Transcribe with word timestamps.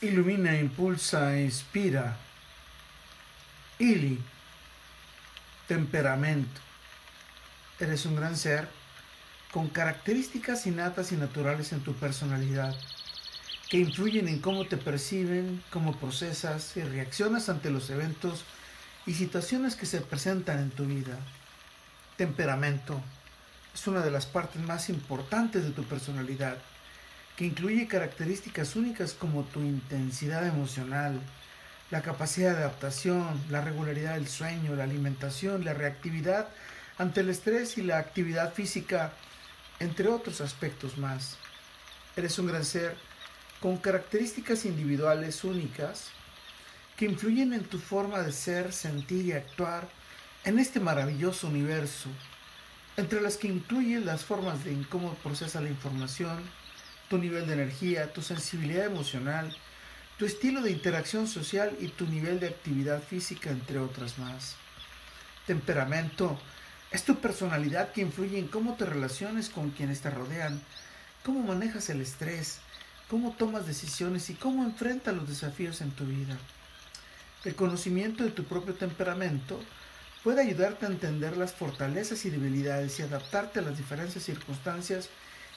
ilumina, 0.00 0.58
impulsa, 0.58 1.38
inspira. 1.38 2.16
Ili, 3.78 4.18
temperamento. 5.66 6.60
Eres 7.78 8.06
un 8.06 8.16
gran 8.16 8.36
ser 8.36 8.68
con 9.52 9.68
características 9.68 10.66
innatas 10.66 11.12
y 11.12 11.16
naturales 11.16 11.72
en 11.72 11.80
tu 11.80 11.94
personalidad 11.94 12.74
que 13.68 13.78
influyen 13.78 14.28
en 14.28 14.40
cómo 14.40 14.66
te 14.66 14.76
perciben, 14.76 15.62
cómo 15.70 15.96
procesas 15.96 16.76
y 16.76 16.82
reaccionas 16.82 17.48
ante 17.48 17.70
los 17.70 17.88
eventos 17.90 18.44
y 19.06 19.14
situaciones 19.14 19.76
que 19.76 19.86
se 19.86 20.00
presentan 20.00 20.58
en 20.58 20.70
tu 20.70 20.84
vida. 20.86 21.18
Temperamento 22.16 23.00
es 23.72 23.86
una 23.86 24.00
de 24.00 24.10
las 24.10 24.26
partes 24.26 24.60
más 24.62 24.88
importantes 24.88 25.64
de 25.64 25.70
tu 25.70 25.84
personalidad 25.84 26.58
que 27.40 27.46
incluye 27.46 27.88
características 27.88 28.76
únicas 28.76 29.14
como 29.14 29.44
tu 29.44 29.60
intensidad 29.60 30.46
emocional, 30.46 31.18
la 31.90 32.02
capacidad 32.02 32.50
de 32.50 32.58
adaptación, 32.58 33.40
la 33.48 33.62
regularidad 33.62 34.12
del 34.12 34.28
sueño, 34.28 34.76
la 34.76 34.84
alimentación, 34.84 35.64
la 35.64 35.72
reactividad 35.72 36.48
ante 36.98 37.22
el 37.22 37.30
estrés 37.30 37.78
y 37.78 37.82
la 37.82 37.96
actividad 37.96 38.52
física, 38.52 39.14
entre 39.78 40.08
otros 40.08 40.42
aspectos 40.42 40.98
más. 40.98 41.38
Eres 42.14 42.38
un 42.38 42.48
gran 42.48 42.62
ser 42.62 42.94
con 43.58 43.78
características 43.78 44.66
individuales 44.66 45.42
únicas 45.42 46.10
que 46.98 47.06
influyen 47.06 47.54
en 47.54 47.64
tu 47.64 47.78
forma 47.78 48.18
de 48.20 48.32
ser, 48.32 48.70
sentir 48.74 49.24
y 49.24 49.32
actuar 49.32 49.88
en 50.44 50.58
este 50.58 50.78
maravilloso 50.78 51.46
universo, 51.46 52.10
entre 52.98 53.22
las 53.22 53.38
que 53.38 53.48
incluyen 53.48 54.04
las 54.04 54.26
formas 54.26 54.62
de 54.62 54.76
cómo 54.90 55.14
procesa 55.14 55.62
la 55.62 55.70
información, 55.70 56.59
tu 57.10 57.18
nivel 57.18 57.44
de 57.48 57.54
energía, 57.54 58.12
tu 58.12 58.22
sensibilidad 58.22 58.86
emocional, 58.86 59.54
tu 60.16 60.26
estilo 60.26 60.62
de 60.62 60.70
interacción 60.70 61.26
social 61.26 61.76
y 61.80 61.88
tu 61.88 62.06
nivel 62.06 62.38
de 62.38 62.46
actividad 62.46 63.02
física, 63.02 63.50
entre 63.50 63.80
otras 63.80 64.16
más. 64.20 64.54
Temperamento 65.44 66.40
es 66.92 67.02
tu 67.02 67.16
personalidad 67.16 67.90
que 67.90 68.02
influye 68.02 68.38
en 68.38 68.46
cómo 68.46 68.74
te 68.74 68.86
relaciones 68.86 69.48
con 69.48 69.70
quienes 69.70 70.02
te 70.02 70.10
rodean, 70.10 70.62
cómo 71.24 71.40
manejas 71.40 71.90
el 71.90 72.00
estrés, 72.00 72.58
cómo 73.08 73.32
tomas 73.32 73.66
decisiones 73.66 74.30
y 74.30 74.34
cómo 74.34 74.62
enfrentas 74.62 75.12
los 75.12 75.28
desafíos 75.28 75.80
en 75.80 75.90
tu 75.90 76.04
vida. 76.04 76.38
El 77.44 77.56
conocimiento 77.56 78.22
de 78.22 78.30
tu 78.30 78.44
propio 78.44 78.74
temperamento 78.74 79.60
puede 80.22 80.42
ayudarte 80.42 80.86
a 80.86 80.90
entender 80.90 81.36
las 81.36 81.54
fortalezas 81.54 82.24
y 82.24 82.30
debilidades 82.30 83.00
y 83.00 83.02
adaptarte 83.02 83.58
a 83.58 83.62
las 83.62 83.76
diferentes 83.76 84.22
circunstancias 84.22 85.08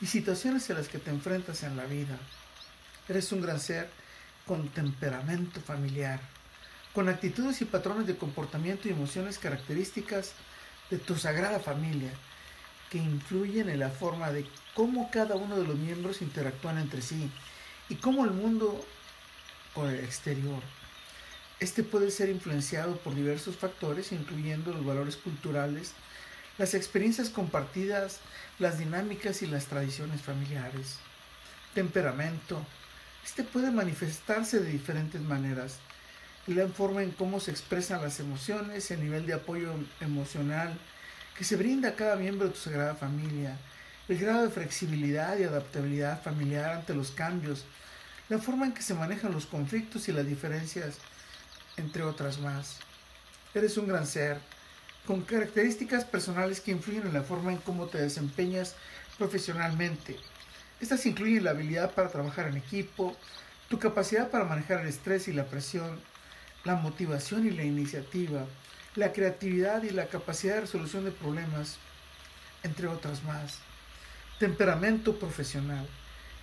y 0.00 0.06
situaciones 0.06 0.68
en 0.70 0.76
las 0.76 0.88
que 0.88 0.98
te 0.98 1.10
enfrentas 1.10 1.62
en 1.62 1.76
la 1.76 1.84
vida. 1.84 2.18
Eres 3.08 3.32
un 3.32 3.42
gran 3.42 3.60
ser 3.60 3.90
con 4.46 4.68
temperamento 4.68 5.60
familiar, 5.60 6.20
con 6.94 7.08
actitudes 7.08 7.60
y 7.60 7.66
patrones 7.66 8.06
de 8.06 8.16
comportamiento 8.16 8.88
y 8.88 8.92
emociones 8.92 9.38
características 9.38 10.32
de 10.90 10.98
tu 10.98 11.16
sagrada 11.16 11.60
familia, 11.60 12.10
que 12.90 12.98
influyen 12.98 13.68
en 13.68 13.78
la 13.78 13.90
forma 13.90 14.32
de 14.32 14.46
cómo 14.74 15.10
cada 15.10 15.36
uno 15.36 15.56
de 15.56 15.66
los 15.66 15.76
miembros 15.76 16.22
interactúan 16.22 16.78
entre 16.78 17.02
sí 17.02 17.30
y 17.88 17.96
cómo 17.96 18.24
el 18.24 18.32
mundo 18.32 18.84
con 19.74 19.88
el 19.88 20.00
exterior. 20.00 20.62
Este 21.60 21.82
puede 21.82 22.10
ser 22.10 22.30
influenciado 22.30 22.96
por 22.96 23.14
diversos 23.14 23.56
factores, 23.56 24.12
incluyendo 24.12 24.72
los 24.72 24.84
valores 24.84 25.16
culturales, 25.16 25.92
las 26.60 26.74
experiencias 26.74 27.30
compartidas, 27.30 28.20
las 28.58 28.78
dinámicas 28.78 29.40
y 29.40 29.46
las 29.46 29.64
tradiciones 29.64 30.20
familiares. 30.20 30.98
Temperamento. 31.72 32.62
Este 33.24 33.44
puede 33.44 33.70
manifestarse 33.70 34.60
de 34.60 34.70
diferentes 34.70 35.22
maneras. 35.22 35.78
La 36.46 36.68
forma 36.68 37.02
en 37.02 37.12
cómo 37.12 37.40
se 37.40 37.50
expresan 37.50 38.02
las 38.02 38.20
emociones, 38.20 38.90
el 38.90 39.00
nivel 39.02 39.24
de 39.24 39.32
apoyo 39.32 39.72
emocional 40.02 40.78
que 41.34 41.44
se 41.44 41.56
brinda 41.56 41.88
a 41.88 41.94
cada 41.94 42.16
miembro 42.16 42.48
de 42.48 42.52
tu 42.52 42.60
sagrada 42.60 42.94
familia, 42.94 43.56
el 44.06 44.18
grado 44.18 44.42
de 44.42 44.50
flexibilidad 44.50 45.38
y 45.38 45.44
adaptabilidad 45.44 46.22
familiar 46.22 46.72
ante 46.72 46.92
los 46.94 47.10
cambios, 47.10 47.64
la 48.28 48.36
forma 48.36 48.66
en 48.66 48.72
que 48.72 48.82
se 48.82 48.92
manejan 48.92 49.32
los 49.32 49.46
conflictos 49.46 50.10
y 50.10 50.12
las 50.12 50.26
diferencias, 50.26 50.96
entre 51.78 52.02
otras 52.02 52.38
más. 52.38 52.76
Eres 53.54 53.78
un 53.78 53.88
gran 53.88 54.06
ser 54.06 54.38
con 55.10 55.22
características 55.22 56.04
personales 56.04 56.60
que 56.60 56.70
influyen 56.70 57.04
en 57.04 57.12
la 57.12 57.24
forma 57.24 57.50
en 57.50 57.58
cómo 57.58 57.88
te 57.88 57.98
desempeñas 57.98 58.76
profesionalmente. 59.18 60.16
Estas 60.80 61.04
incluyen 61.04 61.42
la 61.42 61.50
habilidad 61.50 61.94
para 61.94 62.10
trabajar 62.10 62.46
en 62.46 62.56
equipo, 62.56 63.16
tu 63.68 63.80
capacidad 63.80 64.30
para 64.30 64.44
manejar 64.44 64.82
el 64.82 64.86
estrés 64.86 65.26
y 65.26 65.32
la 65.32 65.46
presión, 65.46 65.98
la 66.62 66.76
motivación 66.76 67.44
y 67.44 67.50
la 67.50 67.64
iniciativa, 67.64 68.44
la 68.94 69.12
creatividad 69.12 69.82
y 69.82 69.90
la 69.90 70.06
capacidad 70.06 70.54
de 70.54 70.60
resolución 70.60 71.04
de 71.04 71.10
problemas, 71.10 71.78
entre 72.62 72.86
otras 72.86 73.24
más. 73.24 73.58
Temperamento 74.38 75.18
profesional. 75.18 75.88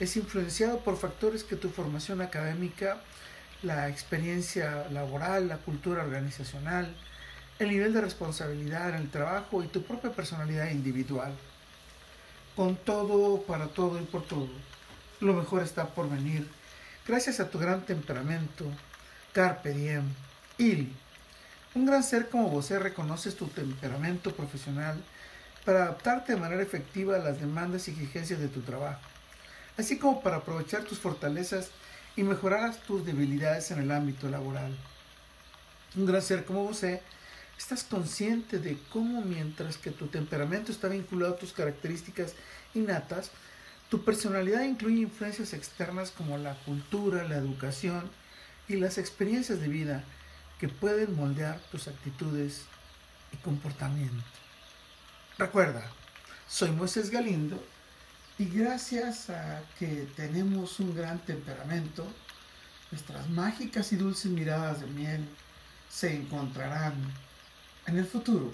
Es 0.00 0.16
influenciado 0.16 0.80
por 0.80 0.96
factores 0.96 1.44
que 1.44 1.54
tu 1.54 1.70
formación 1.70 2.22
académica, 2.22 3.00
la 3.62 3.88
experiencia 3.88 4.88
laboral, 4.90 5.46
la 5.46 5.58
cultura 5.58 6.02
organizacional, 6.02 6.92
el 7.58 7.70
nivel 7.70 7.92
de 7.92 8.00
responsabilidad 8.00 8.90
en 8.90 8.94
el 8.96 9.10
trabajo 9.10 9.62
y 9.62 9.68
tu 9.68 9.82
propia 9.82 10.12
personalidad 10.12 10.70
individual. 10.70 11.32
Con 12.54 12.76
todo, 12.76 13.42
para 13.42 13.66
todo 13.68 14.00
y 14.00 14.04
por 14.04 14.24
todo, 14.24 14.48
lo 15.20 15.34
mejor 15.34 15.62
está 15.62 15.86
por 15.86 16.08
venir. 16.08 16.48
Gracias 17.06 17.40
a 17.40 17.50
tu 17.50 17.58
gran 17.58 17.82
temperamento, 17.82 18.64
Carpe 19.32 19.72
Diem, 19.72 20.04
Il. 20.58 20.92
Un 21.74 21.86
gran 21.86 22.02
ser 22.02 22.28
como 22.28 22.48
vos 22.48 22.70
reconoces 22.70 23.36
tu 23.36 23.46
temperamento 23.46 24.34
profesional 24.34 25.02
para 25.64 25.84
adaptarte 25.84 26.34
de 26.34 26.40
manera 26.40 26.62
efectiva 26.62 27.16
a 27.16 27.20
las 27.20 27.40
demandas 27.40 27.88
y 27.88 27.90
exigencias 27.90 28.40
de 28.40 28.48
tu 28.48 28.62
trabajo, 28.62 29.00
así 29.76 29.98
como 29.98 30.22
para 30.22 30.36
aprovechar 30.36 30.84
tus 30.84 30.98
fortalezas 30.98 31.70
y 32.16 32.22
mejorar 32.22 32.74
tus 32.74 33.04
debilidades 33.04 33.70
en 33.70 33.80
el 33.80 33.90
ámbito 33.90 34.28
laboral. 34.28 34.76
Un 35.96 36.06
gran 36.06 36.22
ser 36.22 36.44
como 36.44 36.64
vos 36.64 36.82
estás 37.58 37.82
consciente 37.82 38.58
de 38.58 38.78
cómo 38.90 39.20
mientras 39.22 39.76
que 39.76 39.90
tu 39.90 40.06
temperamento 40.06 40.70
está 40.70 40.88
vinculado 40.88 41.34
a 41.34 41.38
tus 41.38 41.52
características 41.52 42.34
innatas, 42.74 43.32
tu 43.90 44.04
personalidad 44.04 44.62
incluye 44.62 45.00
influencias 45.00 45.52
externas 45.52 46.10
como 46.10 46.38
la 46.38 46.54
cultura, 46.64 47.26
la 47.26 47.36
educación 47.36 48.10
y 48.68 48.76
las 48.76 48.96
experiencias 48.96 49.60
de 49.60 49.68
vida 49.68 50.04
que 50.60 50.68
pueden 50.68 51.16
moldear 51.16 51.58
tus 51.70 51.88
actitudes 51.88 52.62
y 53.32 53.36
comportamiento. 53.38 54.24
Recuerda, 55.36 55.90
soy 56.46 56.70
Moisés 56.70 57.10
Galindo 57.10 57.62
y 58.38 58.44
gracias 58.44 59.30
a 59.30 59.62
que 59.78 60.06
tenemos 60.16 60.78
un 60.80 60.94
gran 60.94 61.18
temperamento, 61.20 62.06
nuestras 62.90 63.28
mágicas 63.28 63.92
y 63.92 63.96
dulces 63.96 64.30
miradas 64.30 64.80
de 64.80 64.86
miel 64.86 65.28
se 65.88 66.14
encontrarán 66.14 66.94
en 67.88 67.98
el 67.98 68.04
futuro. 68.04 68.52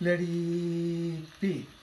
Let 0.00 0.20
it 0.20 1.24
be. 1.40 1.77